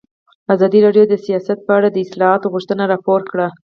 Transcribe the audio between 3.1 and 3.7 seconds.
کړې.